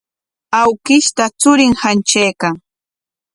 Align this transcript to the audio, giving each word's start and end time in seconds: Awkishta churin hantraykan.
Awkishta 0.61 1.25
churin 1.39 1.73
hantraykan. 1.81 2.55